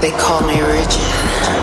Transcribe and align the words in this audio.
They 0.00 0.12
call 0.12 0.46
me 0.46 0.60
rigid. 0.60 1.57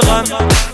ran. 0.00 0.71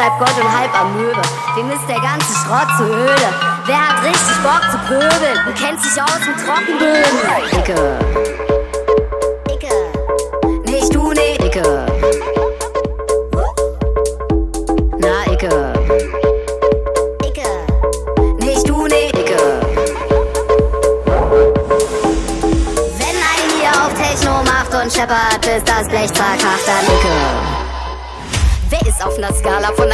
halb 0.00 0.18
Gold 0.18 0.36
und 0.38 0.58
halb 0.58 0.80
Amöbe. 0.80 1.22
Dem 1.56 1.70
ist 1.70 1.86
der 1.88 2.00
ganze 2.00 2.32
Schrott 2.32 2.68
zu 2.76 2.84
öde. 2.84 3.28
Wer 3.66 3.88
hat 3.88 4.02
richtig 4.02 4.36
Bock 4.42 4.62
zu 4.70 4.78
pöbeln 4.88 5.46
und 5.46 5.54
kennst 5.54 5.84
dich 5.84 6.02
aus 6.02 6.18
dem 6.24 6.36
Trockenböden? 6.36 7.18
Dicke. 7.52 8.49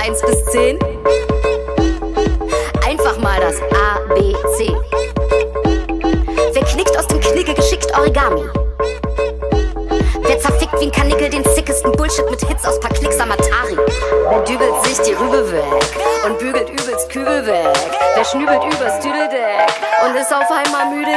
1 0.06 0.22
bis 0.22 0.44
10? 0.52 0.78
Einfach 2.86 3.18
mal 3.18 3.40
das 3.40 3.60
A, 3.72 3.98
B, 4.14 4.34
C. 4.56 4.72
Wer 6.52 6.62
knickt 6.62 6.96
aus 6.96 7.08
dem 7.08 7.18
Knigge 7.18 7.52
geschickt 7.54 7.92
Origami? 7.98 8.44
Wer 10.22 10.38
zerfickt 10.38 10.78
wie 10.78 10.84
ein 10.84 10.92
Kanickel 10.92 11.28
den 11.28 11.42
sickesten 11.42 11.90
Bullshit 11.90 12.30
mit 12.30 12.40
Hits 12.40 12.64
aus 12.64 12.78
paar 12.78 12.92
Klicks 12.92 13.18
am 13.18 13.32
Atari? 13.32 13.76
Wer 14.28 14.40
dübelt 14.44 14.84
sich 14.84 15.00
die 15.00 15.12
Rübe 15.14 15.50
weg 15.50 15.64
und 16.24 16.38
bügelt 16.38 16.70
übelst 16.70 17.10
Kübel 17.10 17.44
weg? 17.44 17.76
Wer 18.14 18.24
schnübelt 18.24 18.62
übers 18.62 19.00
Tüdeldeck 19.00 19.72
und 20.04 20.14
ist 20.14 20.32
auf 20.32 20.48
einmal 20.52 20.94
müde? 20.94 21.15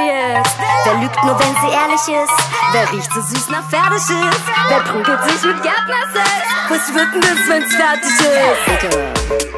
Wer 0.90 1.02
lügt 1.02 1.24
nur, 1.24 1.40
wenn 1.40 1.56
sie 1.62 1.72
ehrlich 1.72 2.24
ist? 2.24 2.34
Wer 2.72 2.92
riecht 2.92 3.14
so 3.14 3.22
süß 3.22 3.50
nach 3.50 3.64
Pferdeschiss? 3.70 4.42
Wer 4.70 4.80
prügelt 4.80 5.22
sich 5.30 5.44
mit 5.44 5.62
Gärtnersex? 5.62 6.30
Was 6.68 6.94
wird 6.96 7.14
denn 7.14 7.22
das, 7.22 7.48
wenn's 7.48 7.76
fertig 7.76 8.10
ist? 8.10 8.86
Icke. 8.86 9.49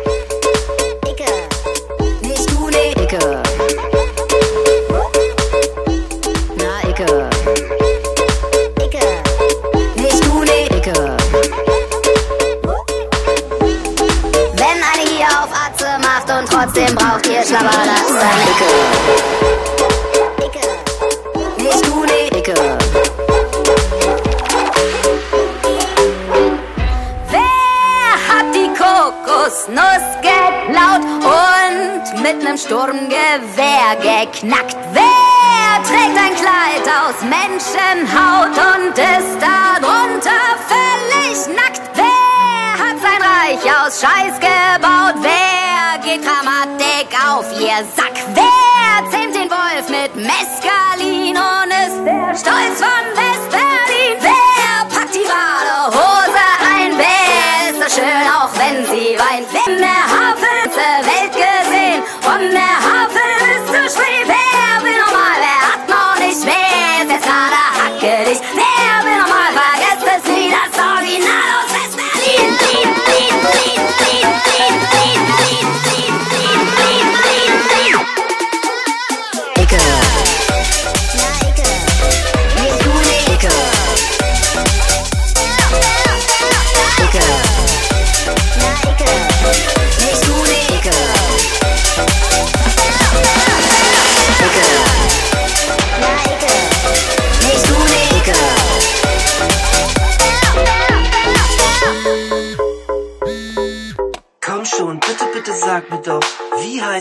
Kokosnuss 29.41 30.05
geklaut 30.21 31.01
und 31.01 32.21
mit 32.21 32.43
nem 32.43 32.57
Sturmgewehr 32.57 33.95
geknackt? 33.97 34.77
Wer 34.93 35.83
trägt 35.83 36.15
ein 36.15 36.35
Kleid 36.35 36.85
aus 36.85 37.21
Menschenhaut 37.23 38.49
und 38.49 38.95
ist 38.95 39.41
darunter 39.41 40.41
völlig 40.69 41.57
nackt? 41.57 41.81
Wer 41.95 42.85
hat 42.85 42.97
sein 43.01 43.21
Reich 43.21 43.65
aus 43.65 43.99
Scheiß 43.99 44.39
gebaut? 44.39 45.15
Wer 45.21 45.97
geht 46.03 46.23
Grammatik 46.23 47.09
auf 47.27 47.45
ihr 47.59 47.83
Sack? 47.95 48.13
Wer 48.35 49.09
zähmt 49.09 49.35
den 49.35 49.49
Wolf 49.49 49.89
mit 49.89 50.15
Mescalin 50.17 51.35
und 51.35 51.71
ist 51.87 52.05
der 52.05 52.35
Stolz 52.35 52.79
von 52.79 53.05
West-Berlin? 53.15 53.70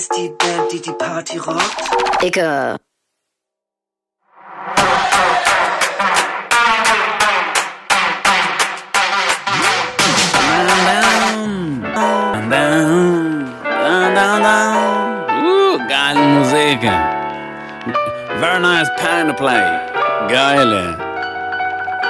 Heißt 0.01 0.17
die 0.17 0.29
Band, 0.29 0.73
die 0.73 0.81
die 0.81 0.93
Party 0.93 1.39
rockt? 1.39 1.77
Icke. 2.23 2.77
Uh, 15.33 15.79
geile 15.89 16.21
Musik. 16.35 16.83
Very 18.41 18.61
nice 18.61 18.91
pen 18.97 19.37
play. 19.37 19.81
Geile. 20.29 20.97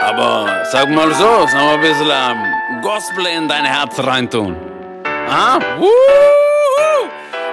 Aber 0.00 0.64
sag 0.70 0.88
mal 0.90 1.12
so, 1.14 1.46
sag 1.46 1.54
mal 1.54 1.74
ein 1.74 1.80
bisschen 1.80 2.08
ähm, 2.08 2.82
Gospel 2.82 3.26
in 3.26 3.48
dein 3.48 3.64
Herz 3.64 3.98
reintun. 3.98 4.56
Ah? 5.28 5.58
Wuhu! 5.78 6.49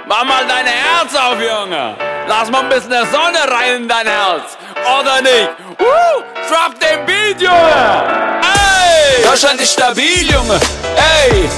Mach 0.10 0.24
mal 0.24 0.48
dein 0.48 0.66
Herz 0.66 1.14
auf, 1.16 1.38
Junge. 1.38 1.96
Lass 2.30 2.50
mal 2.50 2.62
ein 2.62 2.70
bisschen 2.70 2.92
der 2.92 3.06
Sonne 3.08 3.40
rein 3.52 3.82
in 3.82 3.88
dein 3.90 4.08
Herz. 4.08 4.58
Oder 5.00 5.22
nicht? 5.22 5.50
Woo! 5.80 6.24
Drop 6.48 6.80
den 6.80 7.06
Beat, 7.06 7.42
Junge. 7.42 8.40
Ey! 8.42 9.24
Deutschland 9.26 9.60
ist 9.60 9.74
stabil, 9.74 10.32
Junge. 10.32 10.58
Ey! 10.96 11.50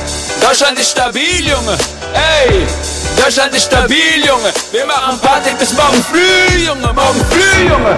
Deutschland 0.42 0.80
ist 0.80 0.90
stabil, 0.90 1.48
Junge. 1.48 1.78
Ey! 2.16 2.66
Deutschland 3.22 3.54
ist 3.54 3.66
stabil, 3.66 4.26
Junge. 4.26 4.52
Wir 4.72 4.86
machen 4.88 5.20
Party 5.20 5.52
bis 5.60 5.74
morgen 5.74 6.04
früh, 6.04 6.66
Junge. 6.66 6.92
Morgen 6.92 7.26
früh, 7.30 7.70
Junge. 7.70 7.98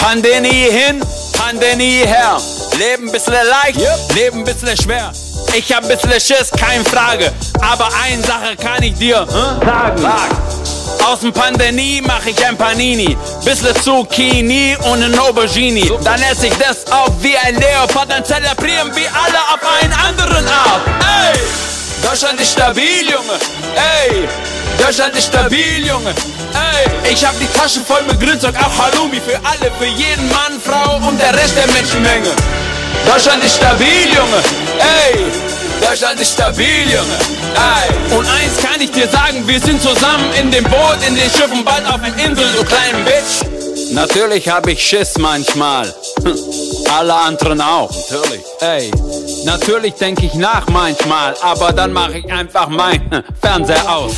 Pandemie 0.00 0.70
hin, 0.70 1.04
Pandemie 1.36 2.06
her. 2.06 2.38
Leben 2.78 3.12
bisschen 3.12 3.34
leicht, 3.34 3.80
Leben 4.14 4.42
bisschen 4.42 4.74
schwer. 4.74 5.12
Ich 5.54 5.72
hab 5.72 5.88
bisschen 5.88 6.12
Schiss, 6.12 6.50
keine 6.50 6.84
Frage. 6.84 7.32
Aber 7.60 7.88
eine 8.04 8.22
Sache 8.22 8.56
kann 8.56 8.82
ich 8.82 8.94
dir 8.94 9.20
hm? 9.20 9.66
sagen. 9.66 10.02
Sag. 10.02 11.06
Aus 11.06 11.20
dem 11.20 11.32
Pandemie 11.32 12.02
mach 12.04 12.24
ich 12.26 12.44
ein 12.44 12.56
Panini. 12.56 13.16
Bissle 13.44 13.72
Zucchini 13.74 14.76
und 14.90 15.02
ein 15.02 15.18
Aubergine. 15.18 15.90
Dann 16.02 16.20
esse 16.22 16.48
ich 16.48 16.54
das 16.54 16.90
auf 16.90 17.12
wie 17.20 17.36
ein 17.36 17.54
Leopard. 17.54 18.10
Dann 18.10 18.24
zelebrieren 18.24 18.94
wir 18.94 19.08
alle 19.14 19.38
auf 19.52 19.60
einen 19.80 19.92
anderen 19.92 20.46
Art. 20.48 20.82
Ey! 21.00 21.38
Deutschland 22.02 22.40
ist 22.40 22.52
stabil, 22.52 23.02
Junge. 23.02 23.38
Ey! 23.76 24.28
Deutschland 24.78 25.14
ist 25.16 25.28
stabil, 25.28 25.86
Junge. 25.86 26.10
Ey! 26.10 27.12
Ich 27.12 27.24
hab 27.24 27.38
die 27.38 27.46
Tasche 27.58 27.80
voll 27.80 28.02
mit 28.02 28.20
Grünzeug, 28.20 28.54
auch 28.56 28.84
Halloumi 28.84 29.20
für 29.20 29.38
alle, 29.44 29.70
für 29.78 29.86
jeden 29.86 30.28
Mann, 30.28 30.60
Frau 30.62 30.96
und 31.08 31.20
der 31.20 31.34
Rest 31.34 31.56
der 31.56 31.66
Menschenmenge. 31.72 32.30
Deutschland 33.06 33.42
ist 33.44 33.56
stabil, 33.56 33.86
Junge. 34.14 34.42
Ey! 34.78 35.24
Deutschland 35.80 36.20
ist 36.20 36.32
stabil, 36.32 36.82
Junge. 36.84 37.18
Ey! 37.54 38.16
Und 38.16 38.26
eins 38.26 38.56
kann 38.62 38.80
ich 38.80 38.90
dir 38.90 39.08
sagen, 39.08 39.46
wir 39.46 39.60
sind 39.60 39.80
zusammen 39.80 40.32
in 40.40 40.50
dem 40.50 40.64
Boot, 40.64 40.98
in 41.06 41.14
den 41.14 41.30
Schiffen, 41.30 41.64
bald 41.64 41.86
auf 41.86 42.00
der 42.00 42.24
Insel, 42.24 42.46
du 42.56 42.64
kleinen 42.64 43.04
Bitch. 43.04 43.92
Natürlich 43.92 44.48
hab 44.48 44.66
ich 44.66 44.82
Schiss 44.82 45.16
manchmal. 45.18 45.86
Hm, 46.24 46.36
Alle 46.96 47.14
anderen 47.14 47.60
auch. 47.60 47.90
Natürlich. 48.10 48.42
Ey, 48.60 48.90
natürlich 49.44 49.94
denke 49.94 50.26
ich 50.26 50.34
nach 50.34 50.66
manchmal, 50.68 51.34
aber 51.40 51.72
dann 51.72 51.92
mache 51.92 52.18
ich 52.18 52.32
einfach 52.32 52.68
mein 52.68 53.22
Fernseher 53.40 53.88
aus. 53.88 54.14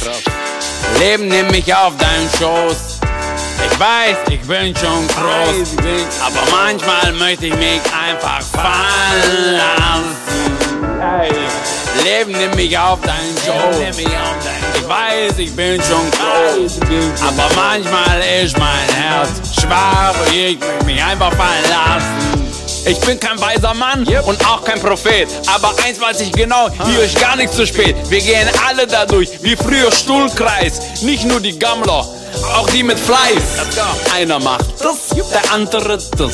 Leben 0.99 1.29
nimm 1.29 1.49
mich 1.49 1.73
auf 1.75 1.93
deinen 1.99 2.31
Schoß. 2.39 2.98
Ich 3.65 3.79
weiß, 3.81 4.17
ich 4.31 4.41
bin 4.41 4.75
schon 4.77 5.07
groß, 5.09 5.77
aber 6.25 6.41
manchmal 6.51 7.13
möchte 7.13 7.47
ich 7.47 7.55
mich 7.57 7.81
einfach 7.93 8.43
fallen 8.43 9.57
lassen. 9.57 10.17
Leben 12.05 12.33
nimm 12.33 12.55
mich 12.55 12.79
auf 12.79 13.01
deinen 13.01 13.37
Schoß. 13.45 13.99
Ich 13.99 14.89
weiß, 14.89 15.39
ich 15.39 15.55
bin 15.55 15.81
schon 15.83 16.11
groß, 16.11 16.81
aber 17.23 17.49
manchmal 17.55 18.21
ist 18.43 18.59
mein 18.59 18.89
Herz 18.95 19.31
schwach 19.61 20.15
und 20.27 20.35
ich 20.35 20.59
möchte 20.59 20.85
mich 20.85 21.03
einfach 21.03 21.33
fallen 21.33 21.65
lassen. 21.69 22.28
Ich 22.89 22.99
bin 23.01 23.21
kein 23.21 23.39
weiser 23.39 23.75
Mann 23.75 24.07
und 24.25 24.47
auch 24.47 24.65
kein 24.65 24.81
Prophet. 24.81 25.29
Aber 25.55 25.75
eins 25.85 26.01
weiß 26.01 26.21
ich 26.23 26.33
genau, 26.33 26.71
hier 26.87 27.03
ist 27.03 27.21
gar 27.21 27.37
nichts 27.37 27.55
zu 27.55 27.67
spät. 27.67 27.95
Wir 28.09 28.21
gehen 28.21 28.49
alle 28.67 28.87
dadurch, 28.87 29.29
wie 29.43 29.55
früher 29.57 29.93
Stuhlkreis. 29.93 30.81
Nicht 31.03 31.27
nur 31.27 31.39
die 31.39 31.59
Gammler, 31.59 32.09
auch 32.57 32.67
die 32.73 32.83
mit 32.83 32.99
Fleiß. 32.99 34.15
Einer 34.15 34.39
macht 34.39 34.65
das, 34.81 35.15
der 35.31 35.53
andere 35.53 35.99
das. 36.17 36.33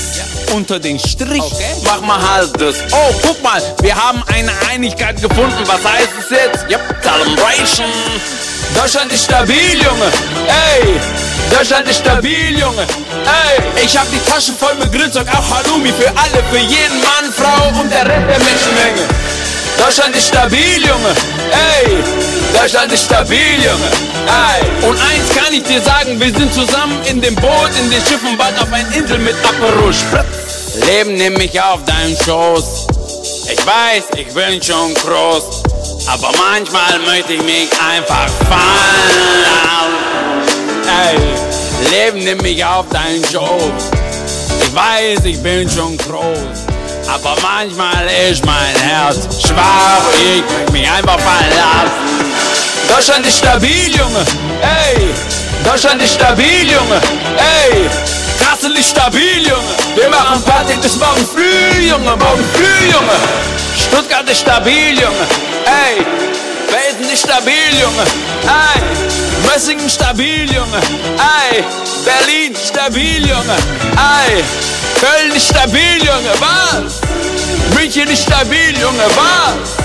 Unter 0.53 0.79
den 0.79 1.01
Strich 1.01 1.43
mach 1.85 2.01
mal 2.03 2.21
halt 2.35 2.61
das. 2.61 2.77
Oh, 2.93 3.13
guck 3.27 3.43
mal, 3.43 3.61
wir 3.81 3.97
haben 3.97 4.23
eine 4.33 4.53
Einigkeit 4.71 5.21
gefunden. 5.21 5.65
Was 5.67 5.85
heißt 5.85 6.11
es 6.21 6.31
jetzt? 6.31 6.71
Yep, 6.71 7.03
Celebration. 7.03 7.91
Deutschland 8.75 9.13
ist 9.13 9.25
stabil, 9.25 9.75
Junge. 9.75 10.09
Ey, 10.49 11.01
Deutschland 11.51 11.89
ist 11.89 11.99
stabil, 12.01 12.59
Junge. 12.59 12.87
Ey, 13.27 13.85
ich 13.85 13.97
hab 13.97 14.11
die 14.11 14.21
Tasche 14.31 14.53
voll 14.53 14.75
mit 14.75 14.93
Grünzeug, 14.93 15.27
auch 15.29 15.57
Halloumi 15.57 15.93
für 15.93 16.09
alle, 16.09 16.43
für 16.51 16.59
jeden 16.59 17.01
Mann, 17.01 17.33
Frau 17.33 17.81
und 17.81 17.91
der 17.91 18.07
Rest 18.07 18.29
der 18.29 18.39
Menschenmenge. 18.39 19.09
Deutschland 19.79 20.17
ist 20.17 20.29
stabil, 20.29 20.81
Junge. 20.81 21.15
Ey, 21.51 22.03
Deutschland 22.59 22.93
ist 22.93 23.05
stabil, 23.05 23.57
Junge. 23.57 23.89
Ey. 24.27 24.89
Und 24.89 24.99
eins 24.99 25.29
kann 25.35 25.53
ich 25.53 25.63
dir 25.65 25.81
sagen, 25.83 26.19
wir 26.21 26.33
sind 26.33 26.53
zusammen 26.55 26.99
in 27.07 27.21
dem 27.21 27.35
Boot, 27.37 27.71
in 27.79 27.91
den 27.91 28.01
Schiffen, 28.01 28.37
bald 28.39 28.59
auf 28.61 28.73
einer 28.73 28.97
Insel 28.97 29.19
mit 29.19 29.35
Aperol. 29.45 29.93
Leben 30.87 31.15
nimm 31.15 31.35
mich 31.35 31.61
auf 31.61 31.85
deinen 31.85 32.17
Schoß. 32.17 32.87
Ich 33.53 33.67
weiß, 33.67 34.05
ich 34.17 34.29
bin 34.33 34.63
schon 34.63 34.95
groß. 34.95 35.63
Aber 36.07 36.31
manchmal 36.37 36.99
möchte 37.07 37.35
ich 37.35 37.43
mich 37.43 37.69
einfach 37.81 38.29
fallen. 38.49 39.95
Ey, 40.87 41.19
Leben 41.91 42.19
nimm 42.25 42.39
mich 42.39 42.65
auf 42.65 42.87
deinen 42.91 43.25
Schoß. 43.25 43.91
Ich 44.61 44.75
weiß, 44.75 45.25
ich 45.25 45.43
bin 45.43 45.69
schon 45.69 45.97
groß. 45.97 46.65
Aber 47.09 47.37
manchmal 47.43 48.07
ist 48.31 48.45
mein 48.45 48.75
Herz 48.77 49.27
schwach. 49.47 50.05
Ich 50.19 50.43
möchte 50.43 50.73
mich 50.73 50.91
einfach 50.91 51.19
fallen 51.21 51.51
lassen. 51.51 52.15
Deutschland 52.89 53.27
ist 53.27 53.39
stabil, 53.39 53.89
Junge. 53.97 54.25
Ey, 54.63 55.09
Deutschland 55.65 56.03
ist 56.03 56.15
stabil, 56.15 56.71
Junge. 56.71 57.01
Ey, 57.39 57.89
Kassel 58.41 58.77
ist 58.77 58.91
stabil, 58.91 59.47
Junge. 59.47 59.75
Wir 59.95 60.09
machen 60.09 60.43
Party 60.43 60.77
bis 60.81 60.97
morgen 60.97 61.27
früh, 61.27 61.89
Junge. 61.89 62.17
Morgen 62.17 62.45
früh, 62.55 62.93
Junge. 62.93 63.17
Stuttgart 63.77 64.29
ist 64.31 64.41
stabil, 64.41 64.95
Junge. 64.95 65.27
Ey, 65.67 66.05
Belsen 66.71 67.13
ist 67.13 67.23
stabil, 67.25 67.71
Junge. 67.81 68.05
Ey, 68.47 68.83
Mössingen 69.47 69.89
stabil, 69.89 70.51
Junge. 70.53 70.81
Ey, 71.19 71.65
Berlin 72.05 72.57
stabil, 72.57 73.27
Junge. 73.27 73.57
Ey, 73.97 74.45
Köln 75.01 75.33
ist 75.35 75.49
stabil, 75.49 75.99
Junge. 75.99 76.33
Was? 76.41 77.01
München 77.75 78.09
ist 78.09 78.23
stabil, 78.23 78.79
Junge. 78.81 79.05
Was? 79.17 79.85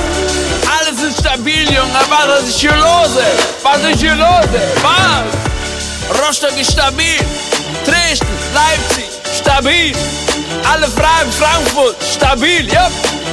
Alles 0.78 1.02
ist 1.02 1.20
stabil, 1.20 1.66
Junge. 1.66 2.00
Was 2.10 2.48
ist 2.48 2.60
hier 2.60 2.76
los? 2.76 3.18
Was 3.64 3.84
ist 3.84 4.00
hier 4.00 4.16
los? 4.16 4.46
Was? 4.82 6.20
Rostock 6.20 6.58
ist 6.60 6.72
stabil. 6.72 7.26
Dresden, 7.86 8.28
Leipzig, 8.54 9.10
stabil. 9.34 9.96
Alle 10.72 10.88
Fragen, 10.88 11.32
Frankfurt, 11.32 11.96
stabil, 12.04 12.66
yep. 12.68 12.92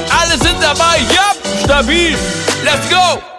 Alle 0.09 0.37
sind 0.37 0.61
dabei, 0.61 0.99
yep, 1.09 1.37
stabil. 1.63 2.17
Let's 2.63 2.87
go. 2.89 3.36